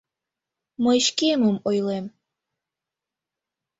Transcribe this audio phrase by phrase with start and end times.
[0.83, 2.05] Мый шкемым ойлем...